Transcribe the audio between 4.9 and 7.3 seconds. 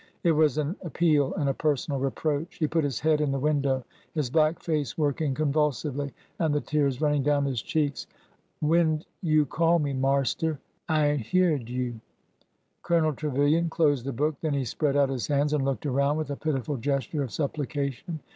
working convulsively, and the tears running